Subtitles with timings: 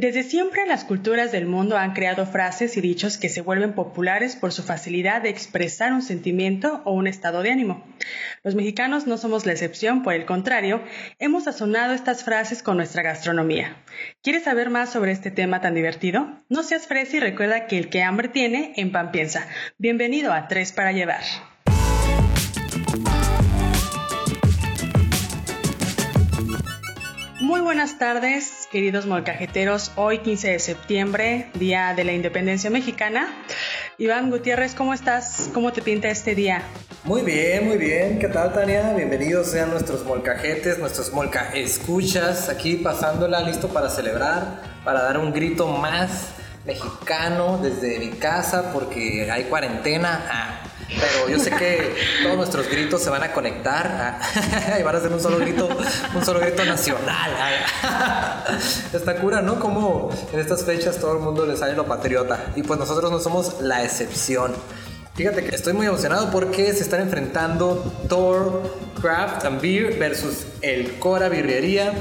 [0.00, 4.34] Desde siempre las culturas del mundo han creado frases y dichos que se vuelven populares
[4.34, 7.84] por su facilidad de expresar un sentimiento o un estado de ánimo.
[8.42, 10.82] Los mexicanos no somos la excepción, por el contrario,
[11.18, 13.76] hemos sazonado estas frases con nuestra gastronomía.
[14.22, 16.30] ¿Quieres saber más sobre este tema tan divertido?
[16.48, 19.48] No seas fresa y recuerda que el que hambre tiene, en pan piensa.
[19.76, 21.24] Bienvenido a Tres para Llevar.
[27.50, 29.90] Muy buenas tardes, queridos molcajeteros.
[29.96, 33.26] Hoy 15 de septiembre, Día de la Independencia Mexicana.
[33.98, 35.50] Iván Gutiérrez, ¿cómo estás?
[35.52, 36.62] ¿Cómo te pinta este día?
[37.02, 38.20] Muy bien, muy bien.
[38.20, 38.92] ¿Qué tal, Tania?
[38.92, 45.32] Bienvenidos sean nuestros molcajetes, nuestros molca escuchas, aquí pasándola, listo para celebrar, para dar un
[45.32, 46.28] grito más
[46.64, 50.24] mexicano desde mi casa porque hay cuarentena.
[50.30, 54.20] Ah, pero yo sé que todos nuestros gritos se van a conectar
[54.78, 55.68] y van a hacer un solo grito,
[56.14, 57.30] un solo grito nacional.
[58.92, 59.60] Esta cura, ¿no?
[59.60, 63.20] Como en estas fechas todo el mundo le sale lo patriota y pues nosotros no
[63.20, 64.54] somos la excepción.
[65.14, 68.62] Fíjate que estoy muy emocionado porque se están enfrentando Thor
[69.00, 71.92] Craft and Beer versus el Cora Birrería.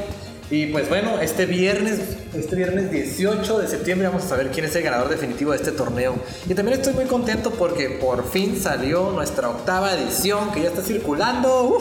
[0.52, 2.00] Y pues bueno, este viernes,
[2.34, 5.72] este viernes 18 de septiembre vamos a saber quién es el ganador definitivo de este
[5.72, 6.16] torneo.
[6.48, 10.82] Y también estoy muy contento porque por fin salió nuestra octava edición que ya está
[10.82, 11.78] circulando.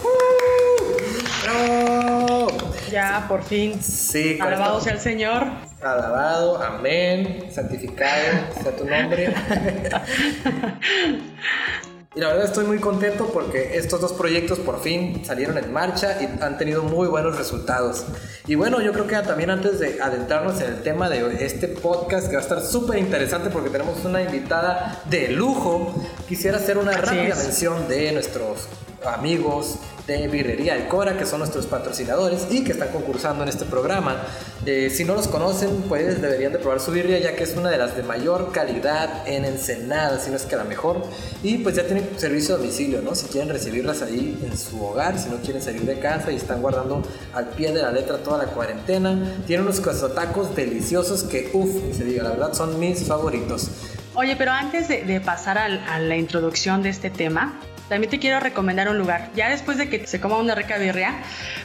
[2.90, 3.82] Ya, por fin.
[3.82, 5.46] Sí, Alabado sea el Señor.
[5.80, 9.34] Alabado, amén, santificado sea tu nombre.
[12.18, 16.20] Y la verdad estoy muy contento porque estos dos proyectos por fin salieron en marcha
[16.20, 18.06] y han tenido muy buenos resultados.
[18.48, 22.26] Y bueno, yo creo que también antes de adentrarnos en el tema de este podcast
[22.26, 25.94] que va a estar súper interesante porque tenemos una invitada de lujo,
[26.28, 28.66] quisiera hacer una rápida mención de nuestros
[29.06, 29.76] amigos
[30.08, 34.16] de Birrería El Cora, que son nuestros patrocinadores y que están concursando en este programa.
[34.64, 37.68] Eh, si no los conocen, pues deberían de probar su birria, ya que es una
[37.68, 41.04] de las de mayor calidad en Ensenada, si no es que la mejor.
[41.42, 43.14] Y pues ya tienen servicio a domicilio, ¿no?
[43.14, 46.62] Si quieren recibirlas ahí en su hogar, si no quieren salir de casa y están
[46.62, 47.02] guardando
[47.34, 49.36] al pie de la letra toda la cuarentena.
[49.46, 49.82] Tienen unos
[50.14, 53.70] tacos deliciosos que, uff, se diga, la verdad son mis favoritos.
[54.14, 58.88] Oye, pero antes de, pasar a la introducción de este tema, también te quiero recomendar
[58.88, 59.30] un lugar.
[59.34, 61.14] Ya después de que se coma una rica birria,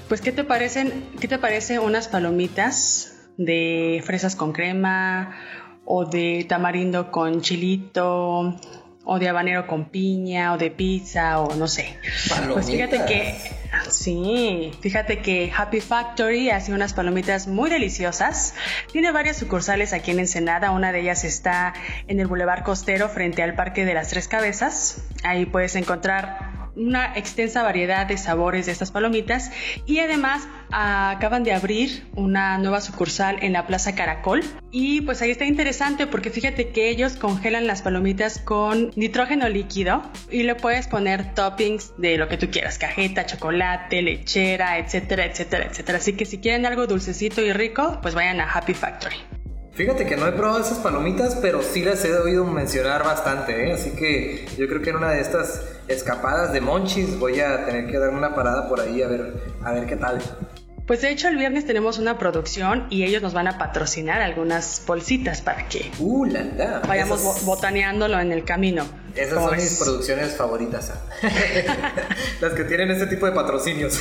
[0.08, 1.06] pues ¿qué te parecen?
[1.20, 5.36] ¿Qué te parece unas palomitas de fresas con crema
[5.86, 8.56] o de tamarindo con chilito
[9.04, 11.98] o de habanero con piña o de pizza o no sé?
[12.54, 13.36] Pues fíjate que
[13.90, 18.54] Sí, fíjate que Happy Factory hace unas palomitas muy deliciosas.
[18.92, 20.72] Tiene varias sucursales aquí en Ensenada.
[20.72, 21.74] Una de ellas está
[22.08, 25.04] en el Boulevard Costero frente al Parque de las Tres Cabezas.
[25.24, 29.52] Ahí puedes encontrar una extensa variedad de sabores de estas palomitas
[29.86, 35.32] y además acaban de abrir una nueva sucursal en la Plaza Caracol y pues ahí
[35.32, 40.02] está interesante porque fíjate que ellos congelan las palomitas con nitrógeno líquido
[40.32, 45.66] y le puedes poner toppings de lo que tú quieras, cajeta, chocolate, lechera, etcétera, etcétera,
[45.66, 45.98] etcétera.
[45.98, 49.18] Así que si quieren algo dulcecito y rico, pues vayan a Happy Factory.
[49.76, 53.74] Fíjate que no he probado esas palomitas, pero sí las he oído mencionar bastante, ¿eh?
[53.74, 57.88] así que yo creo que en una de estas escapadas de Monchis voy a tener
[57.90, 59.34] que dar una parada por ahí a ver,
[59.64, 60.20] a ver qué tal.
[60.86, 64.84] Pues de hecho el viernes tenemos una producción y ellos nos van a patrocinar algunas
[64.86, 68.86] bolsitas para que uh, la, vayamos botaneándolo en el camino.
[69.16, 70.92] Esas son mis producciones favoritas.
[72.42, 73.98] Las que tienen ese tipo de patrocinios.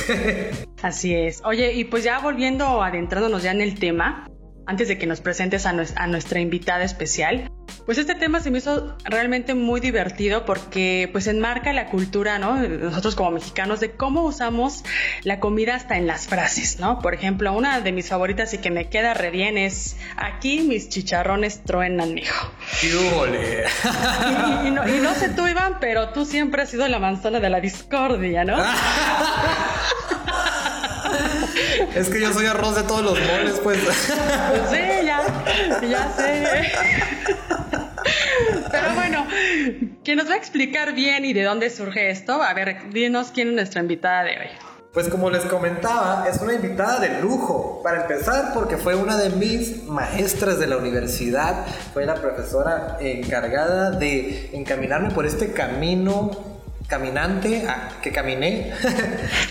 [0.83, 1.41] Así es.
[1.45, 4.27] Oye, y pues ya volviendo, adentrándonos ya en el tema,
[4.65, 5.73] antes de que nos presentes a,
[6.07, 7.51] nuestra invitada especial,
[7.85, 12.55] pues este tema se me hizo realmente muy divertido porque pues enmarca la cultura, ¿no?
[12.55, 14.83] Nosotros como mexicanos de cómo usamos
[15.23, 16.99] la comida hasta en las frases, ¿no?
[16.99, 20.89] Por ejemplo, una de mis favoritas y que me queda re bien es aquí mis
[20.89, 22.51] chicharrones truenan, mijo.
[22.83, 22.87] Y,
[24.67, 27.49] y, no, y no sé tú, Iván, pero tú siempre has sido la manzana de
[27.49, 28.57] la discordia, ¿no?
[31.95, 33.79] Es que yo soy arroz de todos los moles, pues.
[33.79, 35.21] Sí, ya,
[35.87, 36.71] ya sé.
[38.71, 39.27] Pero bueno,
[40.03, 43.49] ¿quién nos va a explicar bien y de dónde surge esto, a ver, dinos quién
[43.49, 44.47] es nuestra invitada de hoy.
[44.93, 47.81] Pues como les comentaba, es una invitada de lujo.
[47.83, 53.89] Para empezar, porque fue una de mis maestras de la universidad, fue la profesora encargada
[53.89, 56.52] de encaminarme por este camino
[56.87, 57.65] caminante
[58.01, 58.71] que caminé.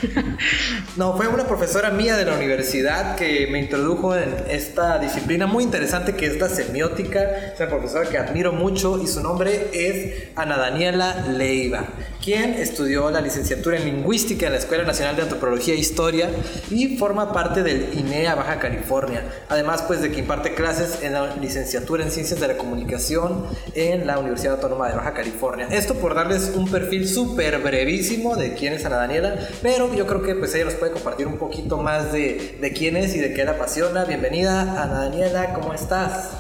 [0.97, 5.65] no, fue una profesora mía de la universidad que me introdujo en esta disciplina muy
[5.65, 7.23] interesante que es la semiótica.
[7.53, 11.85] Es una profesora que admiro mucho y su nombre es Ana Daniela Leiva,
[12.23, 16.31] quien estudió la licenciatura en lingüística en la Escuela Nacional de Antropología e Historia
[16.71, 19.25] y forma parte del INEA Baja California.
[19.49, 24.07] Además, pues de que imparte clases en la licenciatura en Ciencias de la Comunicación en
[24.07, 25.67] la Universidad Autónoma de Baja California.
[25.71, 30.07] Esto por darles un perfil súper súper brevísimo de quién es Ana Daniela, pero yo
[30.09, 33.21] creo que pues ella nos puede compartir un poquito más de, de quién es y
[33.21, 34.05] de qué la apasiona.
[34.05, 36.31] Bienvenida, Ana Daniela, ¿cómo estás?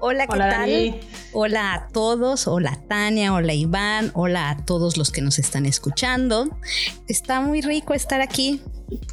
[0.00, 1.00] Hola, ¿qué tal?
[1.34, 6.48] Hola a todos, hola Tania, hola Iván, hola a todos los que nos están escuchando.
[7.06, 8.62] Está muy rico estar aquí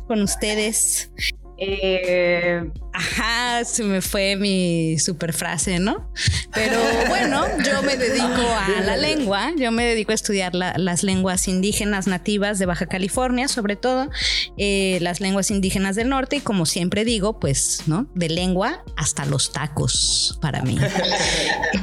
[0.07, 1.11] con ustedes.
[1.57, 6.09] Eh, ajá, se me fue mi super frase, ¿no?
[6.53, 6.77] Pero
[7.07, 12.07] bueno, yo me dedico a la lengua, yo me dedico a estudiar las lenguas indígenas
[12.07, 14.09] nativas de Baja California, sobre todo
[14.57, 18.07] eh, las lenguas indígenas del norte y como siempre digo, pues, ¿no?
[18.13, 20.77] De lengua hasta los tacos para mí.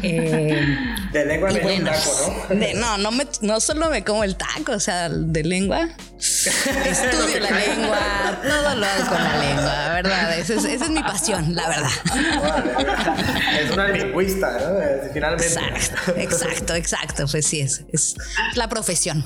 [0.03, 0.65] Eh,
[1.13, 2.99] de lengua me bueno, taco, ¿no?
[2.99, 5.89] no, no, solo me como el taco, o sea, de lengua.
[6.19, 10.39] Estudio la lengua, todo lo hago con la lengua, ¿verdad?
[10.39, 11.91] Esa es, mi pasión, la verdad.
[13.61, 15.13] es una lingüista, ¿no?
[15.13, 15.47] Finalmente.
[15.47, 17.25] Exacto, exacto, exacto.
[17.31, 18.17] Pues sí, es, es
[18.55, 19.25] la profesión.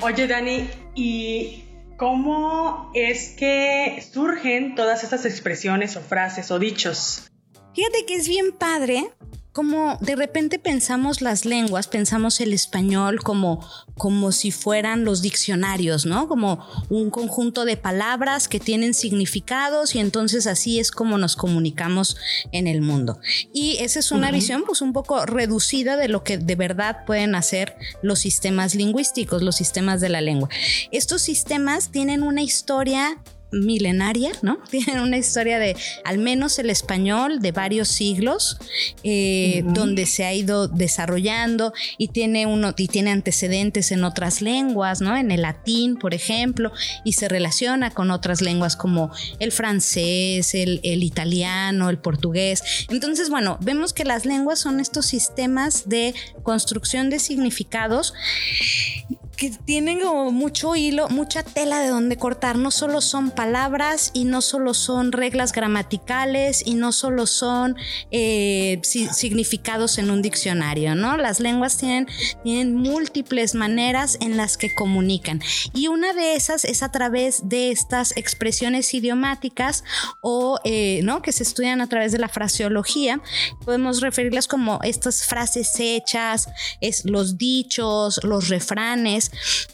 [0.00, 1.64] Oye, Dani, ¿y
[1.96, 7.30] cómo es que surgen todas estas expresiones o frases o dichos?
[7.74, 9.10] Fíjate que es bien padre
[9.56, 13.66] como de repente pensamos las lenguas, pensamos el español como,
[13.96, 16.28] como si fueran los diccionarios, ¿no?
[16.28, 22.18] Como un conjunto de palabras que tienen significados y entonces así es como nos comunicamos
[22.52, 23.18] en el mundo.
[23.54, 27.34] Y esa es una visión pues un poco reducida de lo que de verdad pueden
[27.34, 30.50] hacer los sistemas lingüísticos, los sistemas de la lengua.
[30.90, 33.16] Estos sistemas tienen una historia
[33.52, 34.58] milenaria, ¿no?
[34.70, 38.58] Tienen una historia de al menos el español de varios siglos,
[39.02, 45.00] eh, donde se ha ido desarrollando y tiene uno y tiene antecedentes en otras lenguas,
[45.00, 45.16] ¿no?
[45.16, 46.72] En el latín, por ejemplo,
[47.04, 52.62] y se relaciona con otras lenguas como el francés, el, el italiano, el portugués.
[52.90, 58.14] Entonces, bueno, vemos que las lenguas son estos sistemas de construcción de significados
[59.36, 62.56] que tienen como mucho hilo, mucha tela de donde cortar.
[62.56, 67.76] No solo son palabras y no solo son reglas gramaticales y no solo son
[68.10, 71.16] eh, significados en un diccionario, ¿no?
[71.16, 72.08] Las lenguas tienen,
[72.42, 75.42] tienen múltiples maneras en las que comunican
[75.74, 79.84] y una de esas es a través de estas expresiones idiomáticas
[80.20, 81.20] o, eh, ¿no?
[81.20, 83.20] Que se estudian a través de la fraseología.
[83.64, 86.48] Podemos referirlas como estas frases hechas,
[86.80, 89.25] es los dichos, los refranes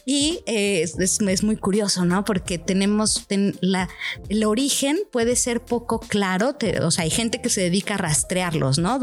[0.05, 2.25] y eh, es, muy curioso, ¿no?
[2.25, 3.25] Porque tenemos
[3.61, 3.89] la,
[4.29, 8.79] el origen puede ser poco claro, o sea, hay gente que se dedica a rastrearlos,
[8.79, 8.99] ¿no?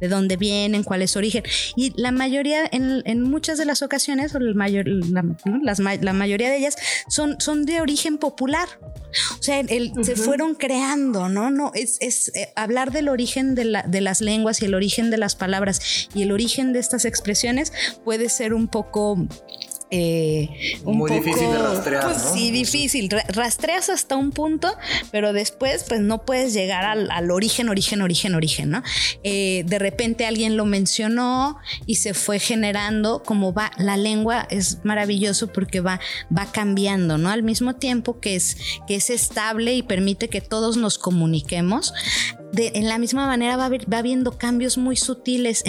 [0.00, 1.42] de dónde vienen, cuál es su origen.
[1.76, 5.24] Y la mayoría, en, muchas de las ocasiones, o el mayor, la,
[6.00, 6.76] la, mayoría de ellas,
[7.08, 8.68] son, son de origen popular.
[9.38, 9.62] O sea,
[10.02, 11.50] se fueron creando, ¿no?
[11.50, 15.10] No, es, es eh, hablar del origen de, la, de las lenguas y el origen
[15.10, 17.72] de las palabras y el origen de estas expresiones
[18.04, 19.16] puede ser un poco
[19.90, 22.04] eh, Muy difícil de rastrear.
[22.04, 23.08] Pues sí, difícil.
[23.28, 24.68] Rastreas hasta un punto,
[25.12, 28.82] pero después pues no puedes llegar al, origen, origen, origen, origen, ¿no?
[29.22, 34.84] Eh, de repente alguien lo mencionó y se fue generando como va, la lengua es
[34.84, 36.00] maravilloso porque va,
[36.36, 37.30] va cambiando, ¿no?
[37.30, 38.56] Al mismo tiempo que es,
[38.86, 41.92] que es estable y permite que todos nos comuniquemos,
[42.56, 45.64] en la misma manera va, va habiendo cambios muy sutiles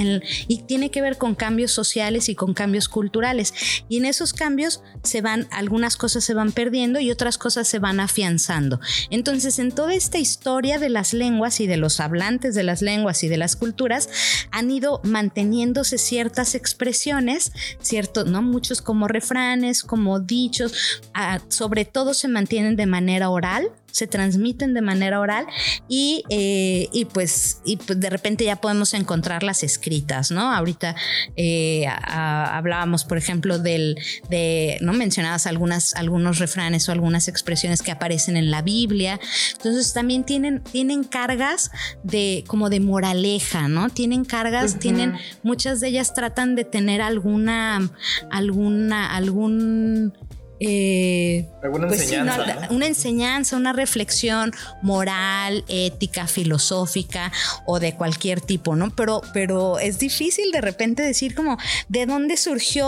[0.47, 3.53] y tiene que ver con cambios sociales y con cambios culturales.
[3.89, 7.79] Y en esos cambios se van, algunas cosas se van perdiendo y otras cosas se
[7.79, 8.79] van afianzando.
[9.09, 13.23] Entonces, en toda esta historia de las lenguas y de los hablantes de las lenguas
[13.23, 14.09] y de las culturas,
[14.51, 18.41] han ido manteniéndose ciertas expresiones, cierto, ¿no?
[18.41, 24.75] Muchos como refranes, como dichos, ah, sobre todo se mantienen de manera oral se transmiten
[24.75, 25.47] de manera oral
[25.87, 30.53] y, eh, y, pues, y pues de repente ya podemos encontrarlas escritas, ¿no?
[30.53, 30.95] Ahorita
[31.35, 33.97] eh, hablábamos, por ejemplo, del,
[34.29, 34.93] de, ¿no?
[34.93, 39.19] Mencionadas algunas, algunos refranes o algunas expresiones que aparecen en la Biblia.
[39.53, 41.71] Entonces también tienen, tienen cargas
[42.03, 43.89] de, como de moraleja, ¿no?
[43.89, 47.89] Tienen cargas, tienen, muchas de ellas tratan de tener alguna,
[48.29, 50.13] alguna, algún
[50.59, 52.75] eh, Alguna pues sí, enseñanza, una, ¿no?
[52.75, 57.31] una enseñanza, una reflexión moral, ética, filosófica
[57.65, 58.89] o de cualquier tipo, ¿no?
[58.95, 61.57] Pero, pero es difícil de repente decir como
[61.89, 62.87] de dónde surgió,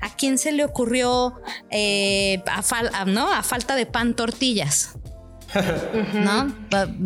[0.00, 1.34] a quién se le ocurrió,
[1.70, 3.32] eh, a, fal- a- ¿no?
[3.32, 4.90] a falta de pan tortillas.
[6.14, 6.54] ¿No?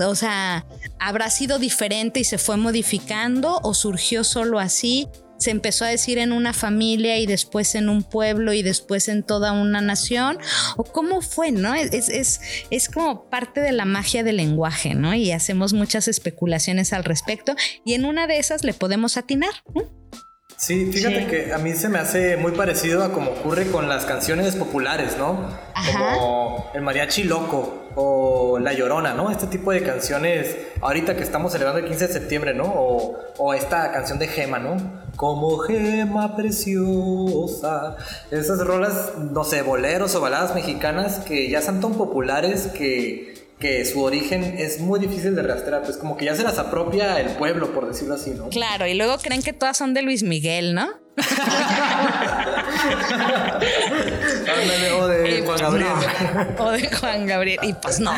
[0.06, 0.66] O sea,
[0.99, 5.08] ¿habrá sido diferente y se fue modificando o surgió solo así?
[5.44, 9.22] Se empezó a decir en una familia y después en un pueblo y después en
[9.22, 10.38] toda una nación.
[10.76, 11.74] ¿O cómo fue, no?
[11.74, 15.14] Es, es, es como parte de la magia del lenguaje, ¿no?
[15.14, 19.52] Y hacemos muchas especulaciones al respecto y en una de esas le podemos atinar.
[19.74, 19.82] ¿no?
[20.56, 21.26] Sí, fíjate Sí.
[21.26, 25.16] que a mí se me hace muy parecido a como ocurre con las canciones populares,
[25.18, 25.50] ¿no?
[25.74, 26.14] Ajá.
[26.14, 29.30] Como el mariachi loco o la llorona, ¿no?
[29.30, 32.64] Este tipo de canciones, ahorita que estamos celebrando el 15 de septiembre, ¿no?
[32.64, 35.03] O, o esta canción de Gema, ¿no?
[35.16, 37.97] Como Gema preciosa.
[38.30, 43.85] Esas rolas, no sé, boleros o baladas mexicanas que ya son tan populares que que
[43.85, 47.37] su origen es muy difícil de rastrear, pues como que ya se las apropia el
[47.37, 48.49] pueblo, por decirlo así, ¿no?
[48.50, 50.88] Claro, y luego creen que todas son de Luis Miguel, ¿no?
[54.64, 55.88] Ándale, o de Juan pues, Gabriel.
[56.59, 56.64] no.
[56.64, 57.59] O de Juan Gabriel.
[57.62, 58.12] Y pues no.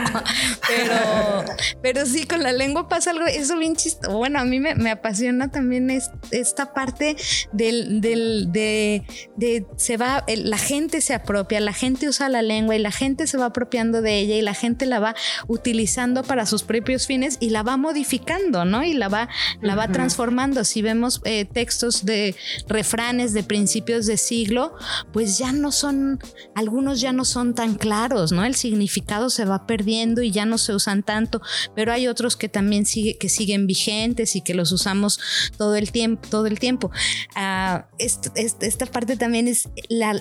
[0.69, 1.45] Pero,
[1.83, 4.17] pero sí, con la lengua pasa algo, eso bien chistoso.
[4.17, 7.17] Bueno, a mí me, me apasiona también es- esta parte
[7.53, 9.05] del, del, de,
[9.37, 13.27] de se va, la gente se apropia, la gente usa la lengua y la gente
[13.27, 15.15] se va apropiando de ella y la gente la va
[15.47, 18.83] utilizando para sus propios fines y la va modificando, ¿no?
[18.85, 19.29] Y la va,
[19.61, 20.65] la va transformando.
[20.65, 22.35] Si vemos eh, textos de
[22.69, 24.75] refranes de principios de siglo,
[25.13, 26.19] pues ya no son,
[26.55, 28.45] algunos ya no son tan claros, ¿no?
[28.45, 31.41] El significado se va perdiendo y ya no se usan tanto,
[31.75, 35.19] pero hay otros que también que siguen vigentes y que los usamos
[35.57, 36.91] todo el tiempo, todo el tiempo.
[37.35, 40.21] Ah, est- est- esta parte también es la-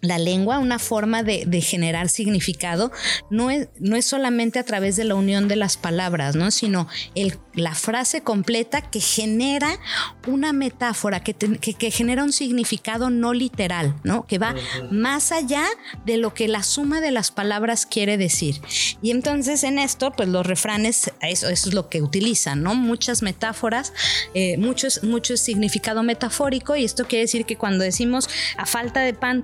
[0.00, 2.90] la lengua, una forma de, de generar significado,
[3.30, 6.50] no es, no es solamente a través de la unión de las palabras, ¿no?
[6.50, 9.78] sino el, la frase completa que genera
[10.26, 14.26] una metáfora, que, te- que- que genera un significado no literal, ¿no?
[14.26, 14.54] que va
[14.90, 15.64] más allá
[16.04, 18.60] de lo que la suma de las palabras quiere decir.
[19.02, 22.74] Y entonces en esto, pues los refranes, eso, eso es lo que utilizan, ¿no?
[22.74, 23.92] Muchas metáforas,
[24.34, 29.14] eh, muchos, mucho significado metafórico, y esto quiere decir que cuando decimos a falta de
[29.14, 29.42] pan,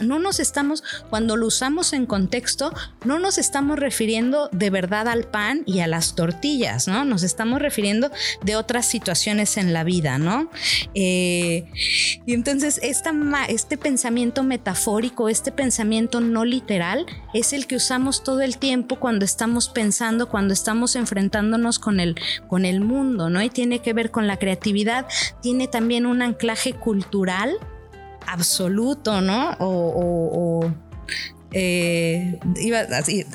[0.00, 2.72] no nos estamos, cuando lo usamos en contexto,
[3.04, 7.04] no nos estamos refiriendo de verdad al pan y a las tortillas, ¿no?
[7.04, 8.10] Nos estamos refiriendo
[8.42, 10.50] de otras situaciones en la vida, ¿no?
[10.94, 11.66] Eh,
[12.26, 13.12] y entonces esta,
[13.48, 19.24] este pensamiento metafórico, este pensamiento no literal, es el que usamos todo el tiempo cuando
[19.24, 22.16] estamos pensando, cuando estamos enfrentándonos con el,
[22.48, 23.42] con el mundo, ¿no?
[23.42, 25.06] Y tiene que ver con la creatividad,
[25.42, 27.58] tiene también un anclaje cultural
[28.32, 29.50] absoluto, ¿no?
[29.58, 30.74] O, o-
[31.50, 32.80] eh, iba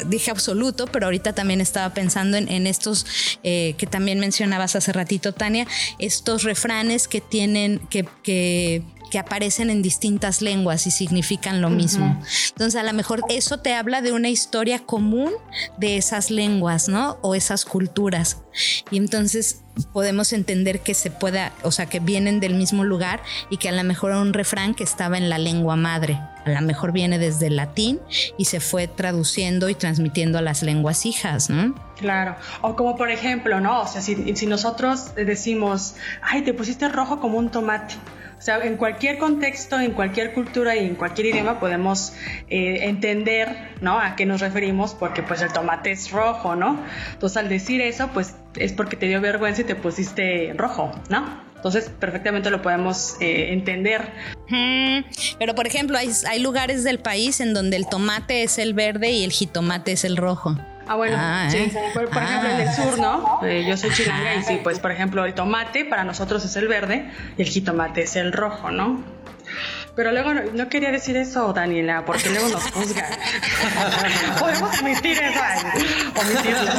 [0.05, 3.07] dije absoluto, pero ahorita también estaba pensando en, estos
[3.41, 5.65] eh, que también mencionabas hace ratito, Tania,
[5.97, 8.83] estos refranes que tienen, que,
[9.13, 12.20] que aparecen en distintas lenguas y significan lo mismo.
[12.50, 15.32] Entonces, a lo mejor eso te habla de una historia común
[15.77, 17.20] de esas lenguas, ¿no?
[17.22, 18.41] O esas culturas.
[18.89, 23.58] Y entonces podemos entender que se pueda, o sea, que vienen del mismo lugar y
[23.58, 26.20] que a lo mejor un refrán que estaba en la lengua madre.
[26.46, 28.00] A lo mejor viene desde el latín
[28.39, 31.75] y se fue traduciendo y transmitiendo a las lenguas hijas, ¿no?
[31.98, 32.36] Claro.
[32.63, 33.82] O como por ejemplo, ¿no?
[33.82, 37.93] O sea, si, si nosotros decimos, ay, te pusiste rojo como un tomate.
[38.43, 42.12] O sea, en cualquier contexto, en cualquier cultura y en cualquier idioma podemos
[42.50, 43.97] eh, entender, ¿no?
[43.97, 46.77] A qué nos referimos porque pues el tomate es rojo, ¿no?
[47.13, 51.39] Entonces al decir eso, pues es porque te dio vergüenza y te pusiste rojo, ¿no?
[51.55, 54.12] Entonces perfectamente lo podemos eh, entender.
[54.50, 55.05] Mm,
[55.39, 59.09] Pero por ejemplo, hay, hay lugares del país en donde el tomate es el verde
[59.12, 60.57] y el jitomate es el rojo.
[60.87, 61.57] Ah, bueno, Ah, sí.
[61.57, 61.71] ¿eh?
[61.93, 63.39] Por, por ejemplo, en el sur, ¿no?
[63.43, 66.67] Eh, yo soy chilanga y sí, pues por ejemplo, el tomate para nosotros es el
[66.67, 69.03] verde y el jitomate es el rojo, ¿no?
[69.95, 73.05] Pero luego no, no quería decir eso, Daniela, porque luego nos juzgan.
[74.39, 75.39] Podemos omitir eso.
[76.19, 76.71] omitirlo.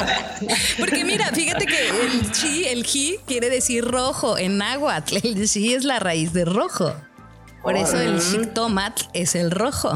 [0.81, 5.17] Porque mira, fíjate que el chi, el ji, quiere decir rojo en náhuatl.
[5.23, 6.93] El chi es la raíz de rojo.
[7.63, 9.91] Por eso el jitomat es el rojo.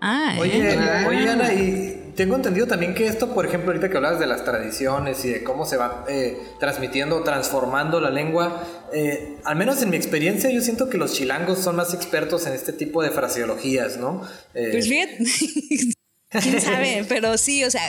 [0.00, 0.40] Ah, ¿eh?
[0.40, 4.26] Oye, oye, Ana, y tengo entendido también que esto, por ejemplo, ahorita que hablabas de
[4.26, 9.82] las tradiciones y de cómo se va eh, transmitiendo, transformando la lengua, eh, al menos
[9.82, 13.10] en mi experiencia, yo siento que los chilangos son más expertos en este tipo de
[13.10, 14.22] fraseologías, ¿no?
[14.54, 15.18] Eh, Pues fíjate.
[16.40, 17.82] quién sabe, pero sí, o sea,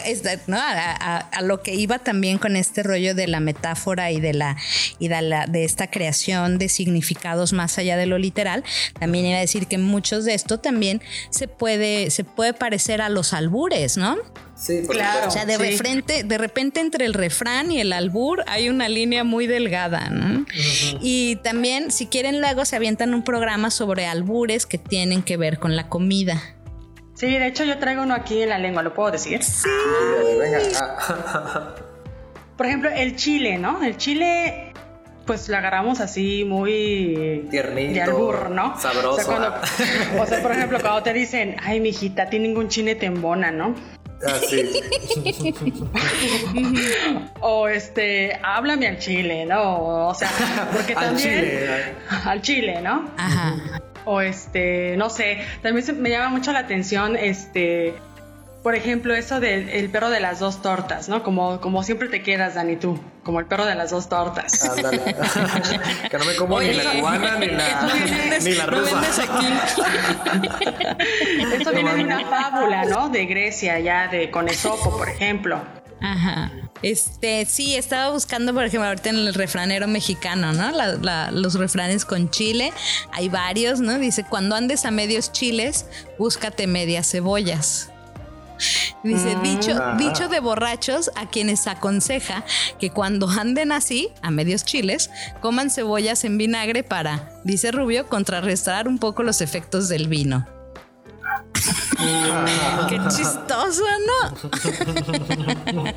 [0.48, 0.58] ¿no?
[0.60, 4.58] A, lo que iba también con este rollo de la metáfora y de la
[5.00, 8.64] y de, la, de esta creación de significados más allá de lo literal,
[9.00, 13.10] también iba a decir que muchos de esto también se puede, se puede parecer a
[13.10, 14.18] los albures, ¿no?
[14.56, 15.28] Sí, claro.
[15.28, 19.48] O sea, de, de repente entre el refrán y el albur hay una línea muy
[19.48, 20.46] delgada, ¿no?
[21.02, 25.60] Y también, si quieren, luego se avientan un programa sobre albures que tienen que ver
[25.60, 26.55] con la comida.
[27.16, 29.42] Sí, de hecho yo traigo uno aquí en la lengua, ¿lo puedo decir?
[29.42, 29.70] Sí.
[30.38, 30.60] Venga.
[32.58, 33.82] Por ejemplo, el chile, ¿no?
[33.84, 34.74] El chile,
[35.26, 37.48] pues lo agarramos así muy...
[37.50, 37.94] Tiernito.
[37.94, 38.78] De albur, ¿no?
[38.78, 39.32] Sabroso.
[40.20, 43.76] O sea, por ejemplo, cuando te dicen, ay, mijita, tiene ningún chile te embona, ¿no?
[44.28, 44.82] Ah, sí.
[47.40, 50.08] o este, háblame al chile, ¿no?
[50.08, 50.30] O sea,
[50.74, 51.30] porque también...
[51.30, 51.96] al chile.
[52.26, 53.10] Al chile, ¿no?
[53.18, 53.56] Ajá
[54.06, 57.94] o este, no sé, también me llama mucho la atención, este,
[58.66, 61.22] por ejemplo, eso del perro de las dos tortas, ¿no?
[61.22, 64.68] Como, como siempre te quedas, Dani, tú, como el perro de las dos tortas.
[64.68, 65.04] Ándale.
[66.10, 67.90] que no me como ni la cubana ni la,
[68.42, 69.02] ni la rusa.
[71.54, 73.10] Esto viene de una fábula, ¿no?
[73.10, 75.62] De Grecia, ya de con Esopo, por ejemplo.
[76.02, 76.52] Ajá.
[76.86, 80.72] Este, sí, estaba buscando, por ejemplo, ahorita en el refranero mexicano, ¿no?
[81.32, 82.72] los refranes con chile,
[83.12, 83.98] hay varios, ¿no?
[83.98, 85.88] Dice, cuando andes a medios chiles,
[86.20, 87.90] búscate medias cebollas.
[89.04, 89.42] Dice, mm.
[89.42, 92.46] dicho, dicho de borrachos a quienes aconseja
[92.80, 95.10] que cuando anden así, a medios chiles,
[95.42, 100.55] coman cebollas en vinagre para, dice Rubio, contrarrestar un poco los efectos del vino.
[102.90, 104.52] Qué chistoso, ¿no?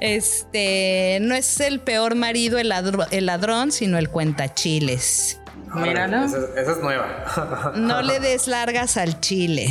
[0.00, 5.40] este no es el peor marido el, ladrón, sino el cuentachiles.
[5.74, 6.24] Míralo.
[6.24, 7.72] Esa, esa es nueva.
[7.76, 9.68] no le des largas al chile.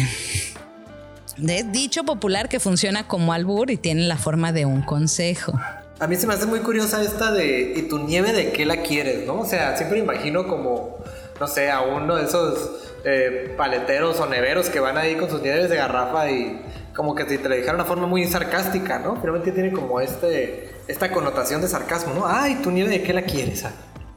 [1.38, 5.54] De dicho popular que funciona como albur y tiene la forma de un consejo.
[6.00, 8.84] A mí se me hace muy curiosa esta de ¿y tu nieve de qué la
[8.84, 9.26] quieres?
[9.26, 9.40] ¿no?
[9.40, 10.95] O sea, siempre imagino como,
[11.40, 15.42] no sé, a uno de esos eh, paleteros o neveros que van ahí con sus
[15.42, 16.62] nieves de garrafa y
[16.96, 19.16] como que si te lo dijera de una forma muy sarcástica, ¿no?
[19.18, 22.26] Finalmente tiene como este, esta connotación de sarcasmo, ¿no?
[22.26, 23.66] Ay, tu nieve de qué la quieres.
[23.66, 23.74] Ah?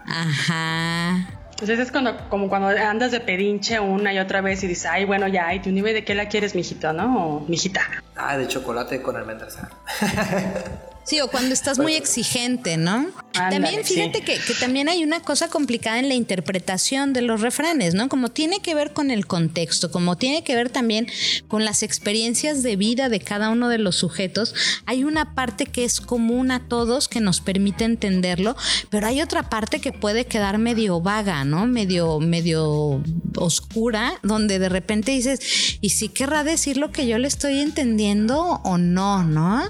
[0.06, 1.38] Ajá.
[1.50, 5.04] Entonces es cuando, como cuando andas de pedinche una y otra vez y dices, ay,
[5.04, 7.26] bueno, ya, ¿y tu nieve de qué la quieres, mijito, no?
[7.26, 7.80] O mijita.
[8.16, 9.58] Ah, de chocolate con almendras.
[11.08, 13.06] Sí, o cuando estás muy exigente, ¿no?
[13.32, 18.08] también fíjate que, también hay una cosa complicada en la interpretación de los refranes, ¿no?
[18.08, 21.06] Como tiene que ver con el contexto, como tiene que ver también
[21.46, 24.54] con las experiencias de vida de cada uno de los sujetos,
[24.86, 28.56] hay una parte que es común a todos que nos permite entenderlo,
[28.90, 31.66] pero hay otra parte que puede quedar medio vaga, ¿no?
[31.66, 33.02] Medio, medio
[33.36, 38.60] oscura, donde de repente dices, ¿y si querrá decir lo que yo le estoy entendiendo
[38.64, 39.62] o no, no?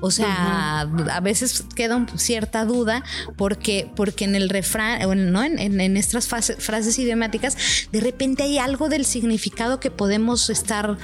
[0.00, 3.02] O sea, a, veces queda cierta duda
[3.36, 5.42] porque, porque en el refrán, ¿no?
[5.42, 7.56] en, estas frases idiomáticas,
[7.92, 10.98] de repente hay algo del significado que podemos estar,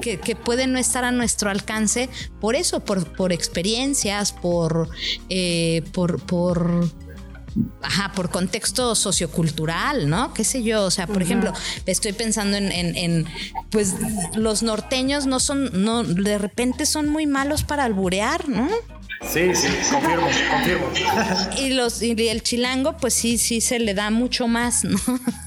[0.00, 2.08] que, puede no estar a nuestro alcance
[2.40, 4.88] por eso, por, por experiencias, por,
[5.28, 6.90] eh, por, por
[7.82, 10.34] Ajá, por contexto sociocultural, ¿no?
[10.34, 10.84] ¿Qué sé yo?
[10.84, 11.52] O sea, por ejemplo,
[11.86, 13.26] estoy pensando en, en,
[13.70, 13.94] pues
[14.34, 18.68] los norteños no son, no, de repente son muy malos para alburear, ¿no?
[19.28, 20.90] Sí, sí, confirmo, confirmo.
[21.58, 24.98] Y, los, y el chilango, pues sí, sí se le da mucho más, ¿no?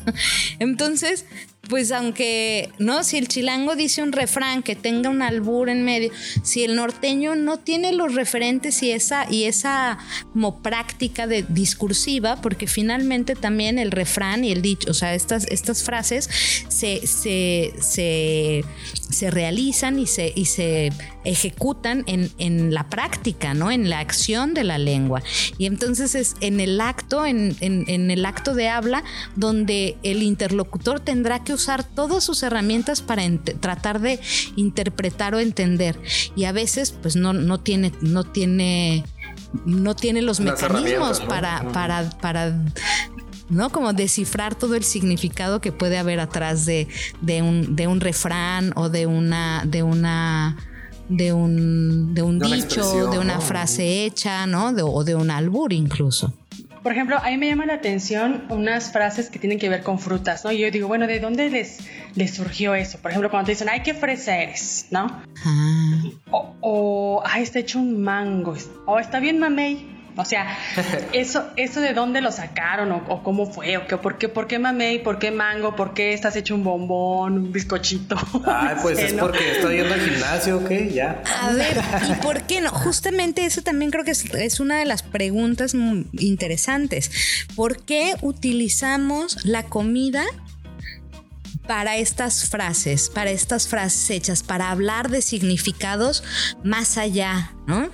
[0.59, 1.25] Entonces,
[1.69, 3.03] pues aunque, ¿no?
[3.03, 6.11] Si el chilango dice un refrán que tenga un albur en medio,
[6.43, 9.97] si el norteño no tiene los referentes y esa, y esa
[10.33, 15.45] como práctica de discursiva, porque finalmente también el refrán y el dicho, o sea, estas,
[15.45, 16.29] estas frases
[16.69, 20.91] se, se, se, se realizan y se, y se
[21.25, 23.71] ejecutan en, en, la práctica, ¿no?
[23.71, 25.21] En la acción de la lengua.
[25.57, 29.03] Y entonces es en el acto, en, en el acto de habla,
[29.35, 33.23] donde el interlocutor tendrá que usar todas sus herramientas para
[33.59, 34.19] tratar de
[34.55, 35.99] interpretar o entender.
[36.35, 39.03] Y a veces, pues no, no tiene, no tiene,
[39.65, 42.57] no tiene los mecanismos para, para, para
[43.49, 43.69] ¿no?
[43.69, 46.87] Como descifrar todo el significado que puede haber atrás de,
[47.21, 50.57] de, un, de un refrán o de una, de una
[51.09, 54.67] de un, de un dicho, de una frase hecha, ¿no?
[54.67, 56.33] o de un albur incluso.
[56.83, 59.99] Por ejemplo, a mí me llama la atención unas frases que tienen que ver con
[59.99, 60.51] frutas, ¿no?
[60.51, 61.79] Y yo digo, bueno, ¿de dónde les,
[62.15, 62.99] les surgió eso?
[62.99, 65.21] Por ejemplo, cuando te dicen, ay, qué fresa eres, ¿no?
[65.45, 66.03] Ah.
[66.31, 68.55] O, o, ay, está hecho un mango.
[68.85, 69.96] O está bien mamey.
[70.17, 70.57] O sea,
[71.13, 74.59] eso, eso de dónde lo sacaron o, cómo fue o qué, por qué, por qué
[74.59, 78.17] mamey, por qué mango, por qué estás hecho un bombón, un bizcochito.
[78.45, 80.71] Ay, pues es porque estoy yendo al gimnasio, ¿ok?
[80.91, 81.21] Ya.
[81.41, 82.71] A ver, ¿y por qué no?
[82.71, 85.73] Justamente eso también creo que es, es una de las preguntas
[86.13, 87.11] interesantes.
[87.55, 90.23] ¿Por qué utilizamos la comida
[91.67, 96.23] para estas frases, para estas frases hechas, para hablar de significados
[96.63, 97.89] más allá, ¿no?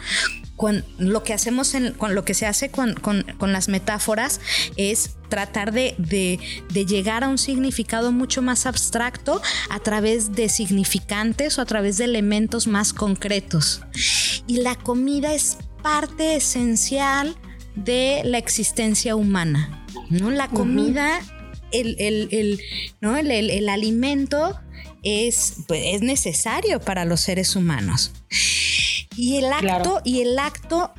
[0.55, 2.95] Con lo que hacemos con lo que se hace con,
[3.39, 4.39] las metáforas
[4.77, 11.57] es tratar de, de, llegar a un significado mucho más abstracto a través de significantes
[11.57, 13.81] o a través de elementos más concretos.
[14.45, 17.35] Y la comida es parte esencial
[17.75, 19.85] de la existencia humana.
[20.09, 20.29] ¿no?
[20.29, 21.19] La comida
[21.73, 22.59] el,
[23.01, 23.17] ¿no?
[23.17, 24.59] el, alimento
[25.01, 28.11] es, pues, es necesario para los seres humanos.
[29.15, 30.91] Y el acto, y el acto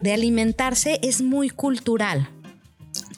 [0.00, 2.28] de alimentarse es muy cultural.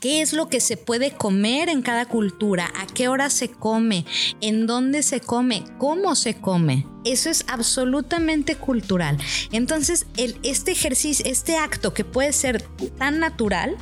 [0.00, 2.70] ¿Qué es lo que se puede comer en cada cultura?
[2.76, 4.04] ¿A qué hora se come?
[4.42, 5.64] ¿En dónde se come?
[5.78, 6.86] ¿Cómo se come?
[7.06, 9.16] Eso es absolutamente cultural.
[9.50, 12.62] Entonces, el, este ejercicio, este acto que puede ser
[12.98, 13.76] tan natural,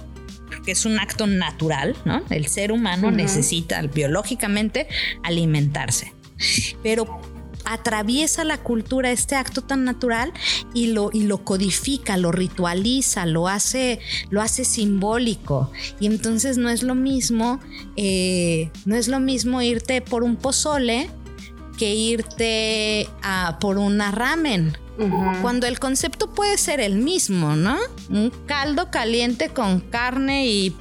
[0.64, 2.22] que es un acto natural, ¿no?
[2.30, 4.86] El ser humano necesita biológicamente
[5.24, 6.12] alimentarse.
[6.84, 7.20] Pero
[7.64, 10.32] atraviesa la cultura este acto tan natural
[10.74, 15.70] y lo, y lo codifica, lo ritualiza, lo hace, lo hace simbólico.
[16.00, 17.60] Y entonces no es lo mismo,
[17.96, 21.08] eh, no es lo mismo irte por un pozole
[21.78, 24.76] que irte a por una ramen.
[25.40, 27.76] Cuando el concepto puede ser el mismo, ¿no?
[28.08, 30.76] Un caldo caliente con carne y,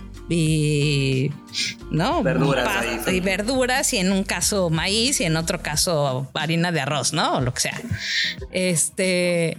[1.91, 2.23] ¿no?
[2.23, 7.13] Verduras y verduras y en un caso maíz y en otro caso harina de arroz,
[7.13, 7.37] ¿no?
[7.37, 7.81] O lo que sea.
[8.51, 9.57] Este,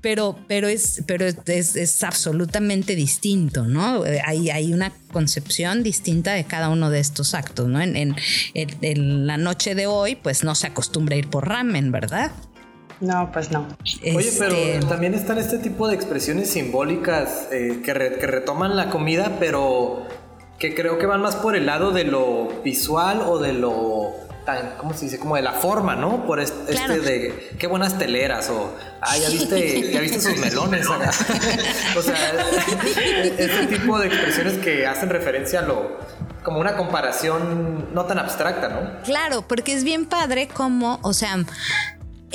[0.00, 4.04] pero, pero, es, pero es, absolutamente distinto, ¿no?
[4.26, 7.80] Hay, hay, una concepción distinta de cada uno de estos actos, ¿no?
[7.80, 8.14] En,
[8.52, 12.32] en, la noche de hoy, pues no se acostumbra a ir por ramen, ¿verdad?
[13.04, 13.66] No, pues no.
[14.16, 18.88] Oye, pero este, también están este tipo de expresiones simbólicas eh, que, que retoman la
[18.88, 20.06] comida, pero
[20.58, 24.12] que creo que van más por el lado de lo visual o de lo
[24.46, 25.18] tan, ¿cómo se dice?
[25.18, 26.26] Como de la forma, ¿no?
[26.26, 30.86] Por este, de qué buenas teleras o, ah, ya viste, ya viste sus melones.
[31.96, 32.16] o sea,
[33.38, 35.98] ese tipo de expresiones que hacen referencia a lo,
[36.42, 39.02] como una comparación no tan abstracta, ¿no?
[39.02, 41.36] Claro, porque es bien padre como, o sea,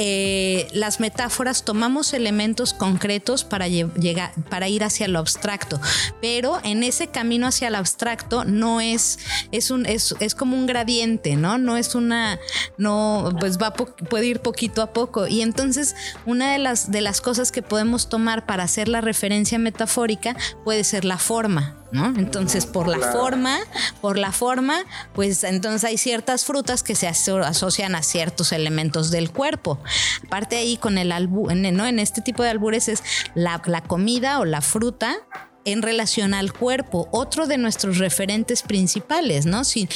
[0.01, 5.81] eh, las metáforas tomamos elementos concretos para, llegar, para ir hacia lo abstracto,
[6.21, 9.19] pero en ese camino hacia lo abstracto no es,
[9.51, 11.57] es, un, es, como un gradiente, ¿no?
[11.57, 12.39] No es una,
[12.77, 15.27] no, pues va, puede ir poquito a poco.
[15.27, 19.59] Y entonces una de las, de las cosas que podemos tomar para hacer la referencia
[19.59, 20.33] metafórica
[20.63, 21.75] puede ser la forma.
[21.91, 23.57] Entonces, por la forma,
[24.01, 24.79] por la forma,
[25.13, 29.79] pues entonces hay ciertas frutas que se asocian a ciertos elementos del cuerpo.
[30.25, 31.85] Aparte ahí con el albu, ¿no?
[31.85, 35.17] En este tipo de albures es la, la comida o la fruta
[35.65, 39.63] en relación al cuerpo, otro de nuestros referentes principales, ¿no?
[39.63, 39.87] Si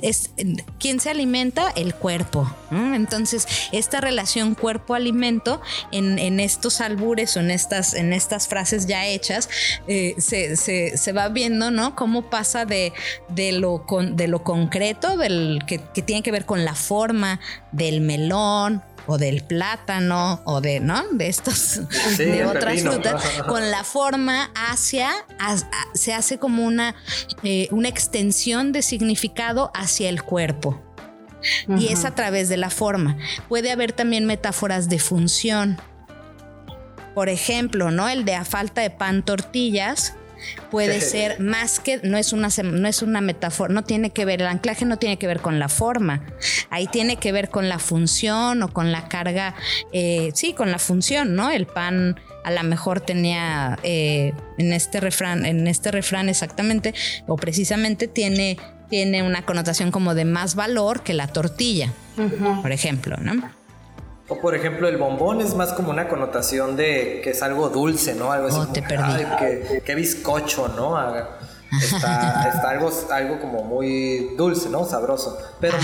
[0.00, 0.30] es,
[0.78, 1.70] ¿Quién se alimenta?
[1.76, 2.50] El cuerpo.
[2.70, 9.48] Entonces, esta relación cuerpo-alimento en, estos albures o en estas, en estas frases ya hechas,
[9.86, 11.94] eh, se, va viendo, ¿no?
[11.94, 12.92] Cómo pasa de,
[13.28, 17.40] de, lo, de lo concreto, del, que, que tiene que ver con la forma
[17.72, 21.02] del melón, o del plátano o de, ¿no?
[21.12, 21.80] De estos,
[22.18, 25.10] de otras frutas, con la forma hacia,
[25.94, 26.94] se hace como una,
[27.42, 30.80] eh, una extensión de significado hacia el cuerpo.
[31.76, 33.16] Y es a través de la forma.
[33.48, 35.76] Puede haber también metáforas de función.
[37.16, 38.08] Por ejemplo, ¿no?
[38.08, 40.14] El de a falta de pan tortillas
[40.70, 44.42] puede ser más que, no es una, no es una metáfora, no tiene que ver,
[44.42, 46.26] el anclaje no tiene que ver con la forma,
[46.70, 49.54] ahí tiene que ver con la función o con la carga,
[49.92, 51.50] eh, sí, con la función, ¿no?
[51.50, 56.94] El pan a lo mejor tenía eh, en este refrán, en este refrán exactamente,
[57.26, 58.58] o precisamente tiene,
[58.90, 61.92] tiene una connotación como de más valor que la tortilla,
[62.62, 63.61] por ejemplo, ¿no?
[64.32, 68.14] O por ejemplo, el bombón es más como una connotación de que es algo dulce,
[68.14, 68.32] ¿no?
[68.32, 69.04] Algo así oh, te perdí.
[69.04, 70.98] Ay, qué, bizcocho, ¿no?
[70.98, 74.86] Está, está, algo, algo como muy dulce, ¿no?
[74.86, 75.36] Sabroso.
[75.60, 75.76] Pero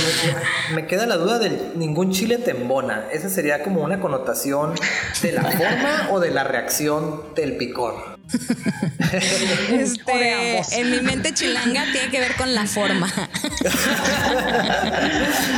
[0.75, 3.09] me, queda la duda de ningún chile tembona.
[3.13, 4.73] ¿Esa sería como una connotación
[5.21, 8.18] de la forma o de la reacción del picor?
[9.73, 13.09] este, en mi mente chilanga tiene que ver con la forma.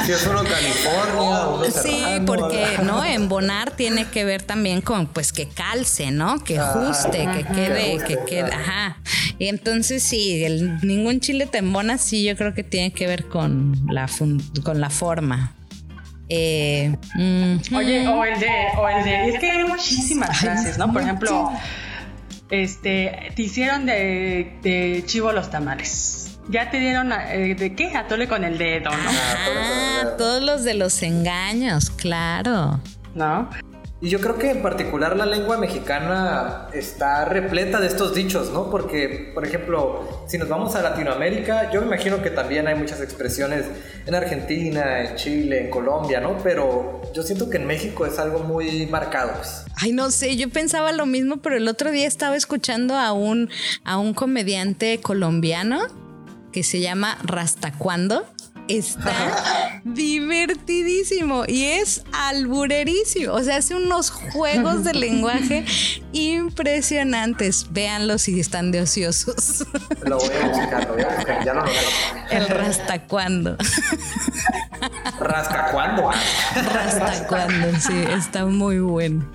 [0.06, 5.32] si es uno California, uno Sí, porque no, embonar tiene que ver también con pues
[5.32, 6.44] que calce, ¿no?
[6.44, 8.98] Que ajuste, que quede, que, quede, ajá.
[9.38, 13.26] Y entonces sí, el, ningún chile te embona, sí, yo creo que tiene que ver
[13.26, 14.08] con la
[14.62, 15.54] con la forma.
[16.32, 16.94] Eh,
[17.74, 20.92] Oye, o el de, o el de, es que hay muchísimas frases, ¿no?
[20.92, 21.50] Por ejemplo,
[22.50, 26.38] este, te hicieron de, de chivo los tamales.
[26.48, 29.10] Ya te dieron eh, de qué atole con el dedo, ¿no?
[29.10, 32.80] Ah, todos los de los engaños, claro.
[33.14, 33.48] ¿No?
[34.02, 38.70] Y yo creo que en particular la lengua mexicana está repleta de estos dichos, ¿no?
[38.70, 43.02] Porque, por ejemplo, si nos vamos a Latinoamérica, yo me imagino que también hay muchas
[43.02, 43.66] expresiones
[44.06, 46.38] en Argentina, en Chile, en Colombia, ¿no?
[46.42, 49.34] Pero yo siento que en México es algo muy marcado.
[49.34, 49.64] Pues.
[49.76, 53.50] Ay, no sé, yo pensaba lo mismo, pero el otro día estaba escuchando a un,
[53.84, 55.78] a un comediante colombiano
[56.52, 58.24] que se llama Rastacuando
[58.78, 63.32] está divertidísimo y es alburerísimo.
[63.32, 65.64] O sea, hace unos juegos de lenguaje
[66.12, 67.66] impresionantes.
[67.70, 69.66] Véanlo si están de ociosos.
[70.04, 71.44] Lo voy a buscar, lo voy a buscar.
[71.44, 71.80] Ya no lo veo.
[72.30, 73.56] El rastacuando.
[75.20, 76.10] ¿Rascacuando?
[76.72, 79.30] Rastacuando, sí, está muy bueno.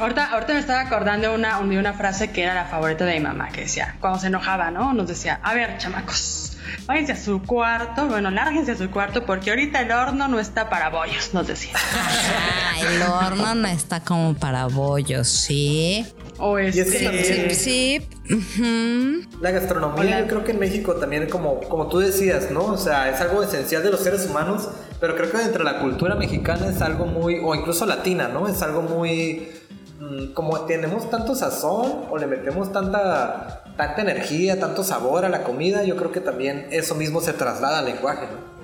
[0.00, 3.20] Ahorita, ahorita me estaba acordando una, de una frase que era la favorita de mi
[3.20, 4.92] mamá, que decía, cuando se enojaba, ¿no?
[4.92, 6.55] Nos decía, a ver, chamacos
[6.86, 10.68] váyanse a su cuarto, bueno, lárguense a su cuarto porque ahorita el horno no está
[10.68, 11.72] para bollos, nos decía.
[11.74, 16.06] Ah, el horno no está como para bollos, sí.
[16.38, 19.28] O es este, sí, sí.
[19.40, 22.64] La gastronomía, yo creo que en México también, como, como tú decías, ¿no?
[22.64, 24.68] O sea, es algo esencial de los seres humanos,
[25.00, 28.48] pero creo que dentro de la cultura mexicana es algo muy, o incluso latina, ¿no?
[28.48, 29.48] Es algo muy
[29.98, 35.42] Mm, como tenemos tanto sazón o le metemos tanta, tanta energía, tanto sabor a la
[35.42, 38.56] comida, yo creo que también eso mismo se traslada al lenguaje, ¿no?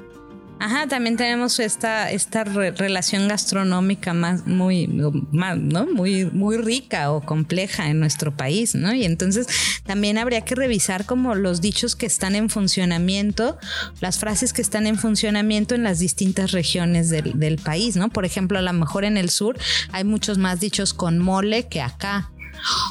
[0.62, 4.86] Ajá, también tenemos esta, esta relación gastronómica más muy,
[5.32, 5.86] más, ¿no?
[5.86, 8.94] muy, muy rica o compleja en nuestro país, ¿no?
[8.94, 9.48] Y entonces
[9.84, 13.58] también habría que revisar como los dichos que están en funcionamiento,
[14.00, 18.08] las frases que están en funcionamiento en las distintas regiones del, del país, ¿no?
[18.10, 19.58] Por ejemplo, a lo mejor en el sur
[19.90, 22.30] hay muchos más dichos con mole que acá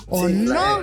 [0.07, 0.79] o no,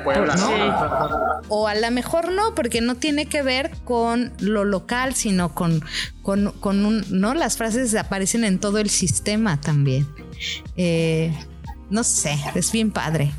[1.49, 5.85] o a lo mejor no, porque no tiene que ver con lo local, sino con,
[6.23, 7.35] con, un, ¿no?
[7.35, 10.09] Las frases aparecen en todo el sistema también.
[10.77, 11.33] Eh,
[11.91, 13.33] no sé, es bien padre.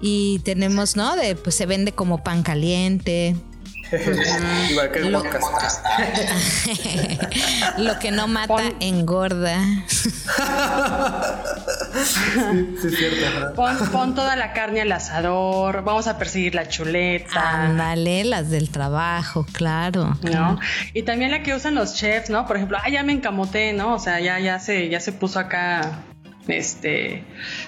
[0.00, 1.16] Y tenemos, ¿no?
[1.16, 3.36] De, pues se vende como pan caliente.
[4.70, 5.22] Igual que el lo,
[7.78, 9.60] lo que no mata engorda.
[12.04, 13.54] sí, es cierto.
[13.92, 17.64] Pon, toda la carne al asador, vamos a perseguir la chuleta.
[17.64, 20.16] Ándale, las del trabajo, claro.
[20.22, 20.58] ¿No?
[20.94, 22.46] Y también la que usan los chefs, ¿no?
[22.46, 23.94] Por ejemplo, ah, ya me encamoté, ¿no?
[23.94, 26.04] O sea, ya, ya se, ya se puso acá
[26.48, 27.24] este,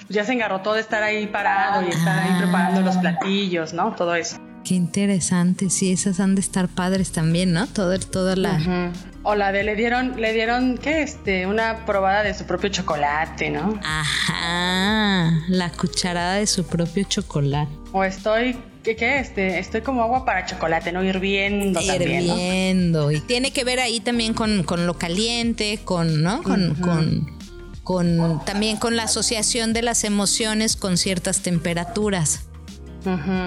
[0.08, 3.92] ya se engarrotó de estar ahí parado y estar ahí preparando los platillos, ¿no?
[3.94, 4.36] Todo eso.
[4.68, 7.66] Qué interesante, sí, esas han de estar padres también, ¿no?
[7.68, 8.92] Todo, toda la...
[9.22, 11.00] O la de le dieron, le dieron, ¿qué?
[11.00, 13.80] Este, una probada de su propio chocolate, ¿no?
[13.82, 17.72] Ajá, la cucharada de su propio chocolate.
[17.92, 19.20] O estoy, ¿qué, qué?
[19.20, 21.02] Este, estoy como agua para chocolate, ¿no?
[21.02, 23.10] Hirviendo, Hirviendo.
[23.10, 26.42] Y tiene que ver ahí también con, lo caliente, con, ¿no?
[26.42, 27.38] Con, con,
[27.84, 32.47] con, también con la asociación de las emociones con ciertas temperaturas.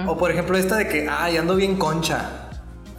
[0.06, 2.42] O por ejemplo esta de que, ay, ando bien concha.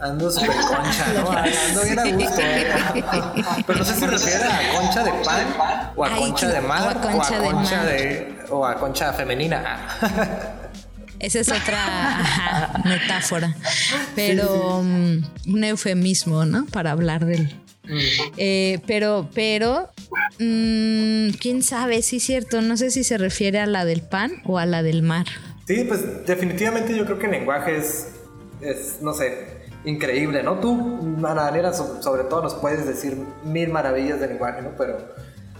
[0.00, 1.30] Ando súper concha, ¿no?
[1.68, 2.42] ando bien a gusto.
[3.66, 6.82] Pero no sé si se refiere a concha de pan o a concha de mar
[6.82, 9.88] o a concha, de, o a concha femenina.
[11.20, 13.56] Esa es otra metáfora,
[14.14, 16.66] pero mm, un eufemismo, ¿no?
[16.66, 17.46] Para hablar del...
[17.84, 17.98] Mm.
[18.36, 19.90] Eh, pero, pero,
[20.38, 24.32] mm, quién sabe, sí es cierto, no sé si se refiere a la del pan
[24.44, 25.26] o a la del mar.
[25.66, 28.08] Sí, pues definitivamente yo creo que el lenguaje es,
[28.60, 30.60] es no sé, increíble, ¿no?
[30.60, 34.70] Tú, Daniela, sobre todo nos puedes decir mil maravillas del lenguaje, ¿no?
[34.76, 34.98] Pero,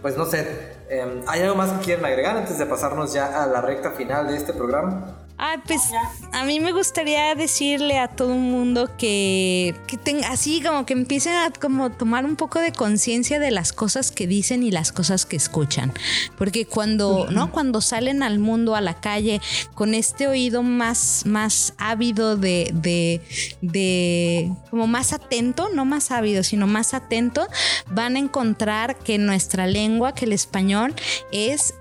[0.03, 0.47] pues no sé,
[0.91, 4.29] em, ¿hay algo más que quieren agregar antes de pasarnos ya a la recta final
[4.29, 5.24] de este programa?
[5.37, 5.81] Ah, pues
[6.33, 10.93] a mí me gustaría decirle a todo el mundo que, que tenga, así como que
[10.93, 14.93] empiecen a como tomar un poco de conciencia de las cosas que dicen y las
[14.93, 15.93] cosas que escuchan.
[16.39, 17.51] Porque cuando, ¿no?
[17.51, 19.41] Cuando salen al mundo, a la calle,
[19.75, 23.21] con este oído más, más ávido de, de,
[23.61, 27.49] de, como más atento, no más ávido, sino más atento,
[27.91, 30.95] van a encontrar que nuestra lengua, que el español,
[31.33, 31.75] es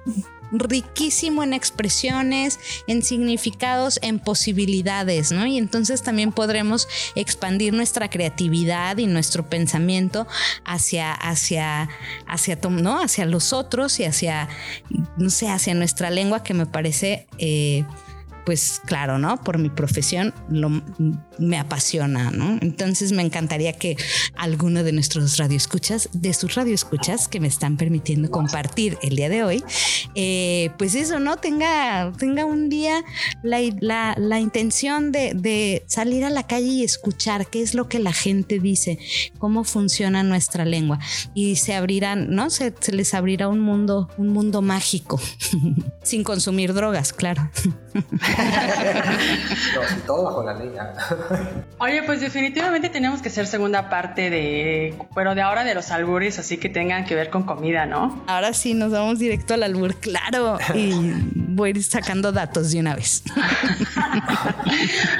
[0.53, 5.45] riquísimo en expresiones, en significados, en posibilidades, ¿no?
[5.45, 10.27] Y entonces también podremos expandir nuestra creatividad y nuestro pensamiento
[10.63, 11.89] hacia, hacia,
[12.27, 13.01] hacia, ¿no?
[13.01, 14.47] hacia los otros y hacia,
[15.17, 17.27] no sé, hacia nuestra lengua que me parece...
[17.37, 17.85] Eh,
[18.45, 19.41] pues claro, ¿no?
[19.41, 20.69] Por mi profesión lo,
[21.39, 22.57] me apasiona, ¿no?
[22.61, 23.97] Entonces me encantaría que
[24.35, 29.43] alguno de nuestros radioescuchas, de sus radioescuchas que me están permitiendo compartir el día de
[29.43, 29.63] hoy,
[30.15, 31.37] eh, pues eso, ¿no?
[31.37, 33.03] Tenga, tenga un día
[33.41, 37.99] la, la, intención de, de, salir a la calle y escuchar qué es lo que
[37.99, 38.99] la gente dice,
[39.37, 40.99] cómo funciona nuestra lengua
[41.33, 42.49] y se abrirán, ¿no?
[42.49, 45.19] Se, se les abrirá un mundo, un mundo mágico,
[46.03, 47.49] sin consumir drogas, claro.
[49.75, 50.71] no, todo bajo la ley.
[51.79, 56.39] Oye, pues definitivamente tenemos que hacer segunda parte de, pero de ahora de los albures,
[56.39, 58.23] así que tengan que ver con comida, ¿no?
[58.27, 60.57] Ahora sí, nos vamos directo al albur, claro.
[60.73, 60.93] Y
[61.33, 63.23] voy a ir sacando datos de una vez.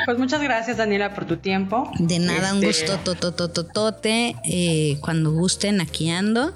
[0.06, 1.92] pues muchas gracias, Daniela, por tu tiempo.
[2.00, 4.36] De nada, un este, gusto tototototote.
[4.44, 6.54] Eh, cuando gusten, aquí ando.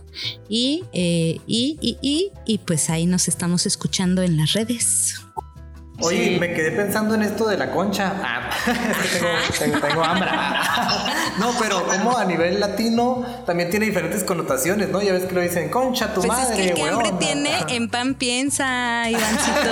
[0.49, 5.26] Y, eh, y, y, y, y pues ahí nos estamos escuchando en las redes.
[5.99, 8.13] Oye, me quedé pensando en esto de la concha.
[8.23, 8.49] Ah,
[9.81, 10.29] tengo, hambre.
[11.39, 15.01] no, pero como a nivel latino también tiene diferentes connotaciones, ¿no?
[15.01, 17.63] Ya ves que lo dicen concha tu pues madre, es que el que hambre tiene
[17.69, 19.69] en pan piensa, Ivancito.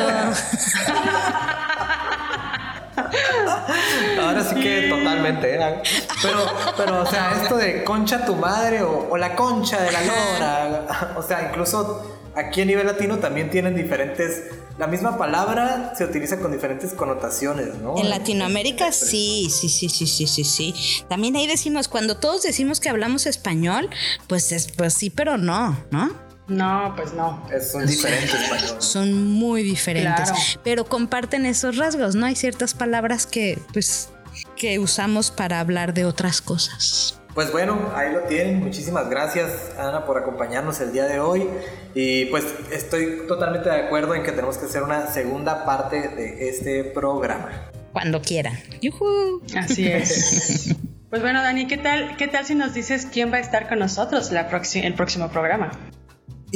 [4.21, 5.81] Ahora sí que totalmente, ¿eh?
[6.21, 6.39] Pero,
[6.75, 11.13] pero, o sea, esto de concha tu madre o, o la concha de la lora,
[11.17, 14.43] o sea, incluso aquí a nivel latino también tienen diferentes.
[14.77, 17.97] La misma palabra se utiliza con diferentes connotaciones, ¿no?
[17.97, 20.75] En Latinoamérica sí, sí, sí, sí, sí, sí, sí.
[21.07, 23.89] También ahí decimos, cuando todos decimos que hablamos español,
[24.27, 26.11] pues, es, pues sí, pero no, ¿no?
[26.47, 27.47] No, pues no.
[27.71, 28.81] son diferentes español.
[28.81, 30.59] Son muy diferentes.
[30.63, 32.25] Pero comparten esos rasgos, ¿no?
[32.25, 34.09] Hay ciertas palabras que, pues,
[34.55, 37.19] que usamos para hablar de otras cosas.
[37.35, 38.61] Pues bueno, ahí lo tienen.
[38.61, 41.45] Muchísimas gracias, Ana, por acompañarnos el día de hoy.
[41.93, 46.47] Y pues estoy totalmente de acuerdo en que tenemos que hacer una segunda parte de
[46.47, 47.69] este programa.
[47.91, 48.57] Cuando quieran.
[48.81, 49.41] ¡Yuhu!
[49.53, 50.75] Así es.
[51.09, 53.79] pues bueno, Dani, ¿qué tal, ¿qué tal si nos dices quién va a estar con
[53.79, 55.71] nosotros la el próximo programa?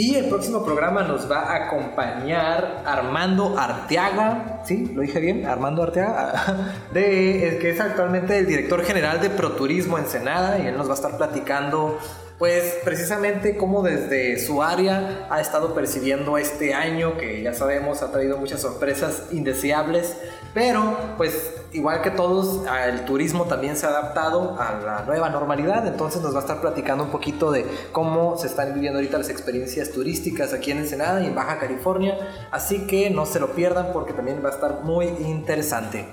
[0.01, 4.89] Y el próximo programa nos va a acompañar Armando Arteaga, ¿sí?
[4.95, 5.45] ¿Lo dije bien?
[5.45, 10.93] Armando Arteaga, que es actualmente el director general de ProTurismo Ensenada y él nos va
[10.93, 11.99] a estar platicando
[12.39, 18.13] pues precisamente cómo desde su área ha estado percibiendo este año que ya sabemos ha
[18.13, 20.15] traído muchas sorpresas indeseables,
[20.53, 25.85] pero pues igual que todos el turismo también se ha adaptado a la nueva normalidad,
[25.85, 29.29] entonces nos va a estar platicando un poquito de cómo se están viviendo ahorita las
[29.29, 32.17] experiencias turísticas aquí en Ensenada y en Baja California,
[32.51, 36.05] así que no se lo pierdan porque también va a estar muy interesante.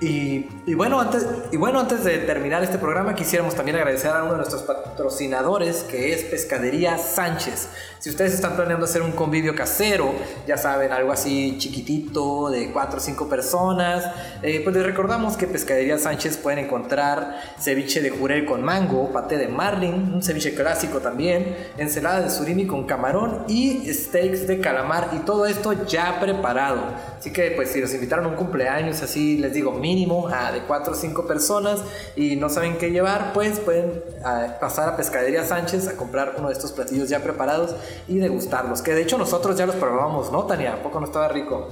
[0.00, 4.32] Y, bueno, antes, y bueno, antes de terminar este programa, quisiéramos también agradecer a uno
[4.32, 7.68] de nuestros patrocinadores, que es Pescadería Sánchez.
[7.98, 10.12] Si ustedes están planeando hacer un convivio casero,
[10.46, 14.04] ya saben, algo así chiquitito, de 4 o 5 personas,
[14.42, 19.36] eh, pues les recordamos que Pescadería Sánchez pueden encontrar ceviche de jurel con mango, paté
[19.36, 25.10] de marlin, un ceviche clásico también, ensalada de surimi con camarón y steaks de calamar,
[25.16, 26.82] y todo esto ya preparado.
[27.18, 30.60] Así que, pues, si los invitaron a un cumpleaños, así les digo, mínimo a de
[30.60, 31.82] 4 o 5 personas
[32.14, 36.48] y no saben qué llevar, pues pueden ah, pasar a Pescadería Sánchez a comprar uno
[36.48, 37.74] de estos platillos ya preparados
[38.06, 38.82] y degustarlos.
[38.82, 40.74] Que de hecho nosotros ya los probamos, ¿no, Tania?
[40.74, 41.68] ¿A poco no estaba rico?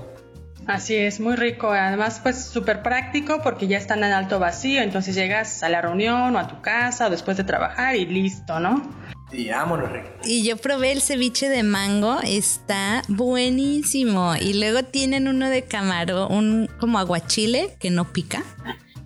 [0.67, 1.71] Así es, muy rico.
[1.71, 6.35] Además, pues súper práctico porque ya están en alto vacío, entonces llegas a la reunión
[6.35, 8.83] o a tu casa o después de trabajar y listo, ¿no?
[9.33, 9.91] Y vámonos.
[10.25, 14.37] Y yo probé el ceviche de mango, está buenísimo.
[14.37, 18.43] Y luego tienen uno de camarón, un como aguachile que no pica.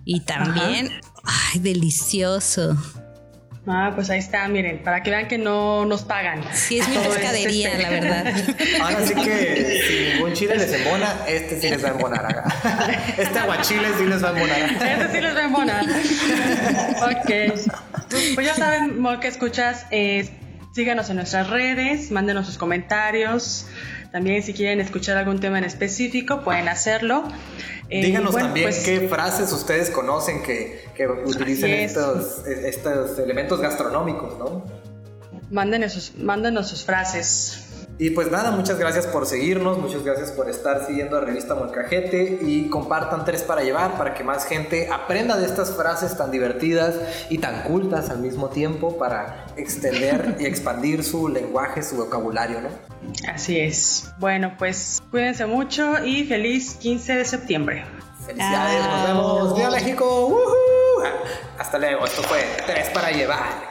[0.05, 0.91] Y también,
[1.23, 2.77] ay, delicioso.
[3.67, 6.43] Ah, pues ahí está, miren, para que vean que no nos pagan.
[6.51, 7.83] Sí, es mi pescadería, este.
[7.83, 8.33] la verdad.
[8.81, 12.43] Ahora sí que si ningún chile les embona, este sí les va a embonar.
[13.17, 14.59] Este aguachile sí les va a embonar.
[14.59, 15.85] Este sí les va a embonar.
[17.11, 18.33] ok.
[18.33, 20.27] Pues ya saben, Mol, que escuchas, eh,
[20.73, 23.67] síganos en nuestras redes, mándenos sus comentarios.
[24.11, 27.23] También si quieren escuchar algún tema en específico, pueden hacerlo.
[27.89, 34.37] Eh, Díganos también pues qué frases ustedes conocen que, que utilicen estos, estos elementos gastronómicos,
[34.37, 34.65] ¿no?
[35.49, 37.60] Mándenos sus, mándenos sus frases.
[38.01, 42.39] Y pues nada, muchas gracias por seguirnos, muchas gracias por estar siguiendo a Revista Molcajete
[42.41, 46.95] y compartan tres para llevar para que más gente aprenda de estas frases tan divertidas
[47.29, 52.69] y tan cultas al mismo tiempo para extender y expandir su lenguaje, su vocabulario, ¿no?
[53.31, 54.11] Así es.
[54.17, 57.85] Bueno, pues cuídense mucho y feliz 15 de septiembre.
[58.25, 59.55] Felicidades, nos vemos.
[59.55, 60.39] ¡Viva México!
[61.59, 63.70] Hasta luego, esto fue Tres para llevar.